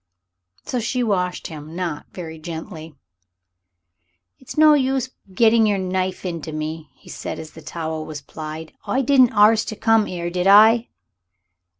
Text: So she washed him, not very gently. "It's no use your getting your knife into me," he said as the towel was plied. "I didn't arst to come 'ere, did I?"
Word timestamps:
So 0.65 0.79
she 0.79 1.03
washed 1.03 1.45
him, 1.45 1.75
not 1.75 2.07
very 2.11 2.39
gently. 2.39 2.95
"It's 4.39 4.57
no 4.57 4.73
use 4.73 5.11
your 5.27 5.35
getting 5.35 5.67
your 5.67 5.77
knife 5.77 6.25
into 6.25 6.51
me," 6.51 6.89
he 6.95 7.07
said 7.07 7.37
as 7.37 7.51
the 7.51 7.61
towel 7.61 8.07
was 8.07 8.19
plied. 8.19 8.73
"I 8.87 9.03
didn't 9.03 9.33
arst 9.33 9.67
to 9.69 9.75
come 9.75 10.07
'ere, 10.07 10.31
did 10.31 10.47
I?" 10.47 10.87